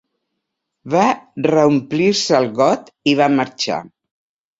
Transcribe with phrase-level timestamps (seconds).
[0.93, 1.03] Va
[1.45, 3.79] reomplir-se el got i va marxar.